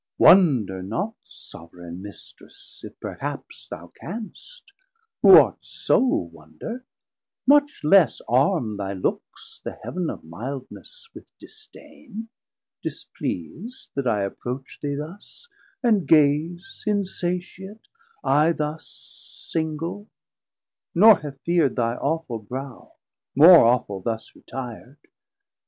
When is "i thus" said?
18.23-18.87